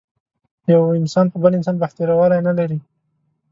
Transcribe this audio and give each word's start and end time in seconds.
یو 0.73 0.81
انسان 0.99 1.25
په 1.31 1.37
بل 1.43 1.51
انسان 1.57 1.75
بهتر 1.83 2.07
والی 2.13 2.39
نه 2.47 2.53
لري. 2.59 2.79